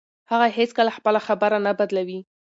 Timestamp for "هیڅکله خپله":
0.57-1.19